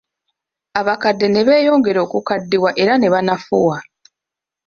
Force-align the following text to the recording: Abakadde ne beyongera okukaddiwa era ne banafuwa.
Abakadde 0.79 1.27
ne 1.29 1.41
beyongera 1.47 1.99
okukaddiwa 2.05 2.69
era 2.81 2.93
ne 2.97 3.07
banafuwa. 3.13 3.77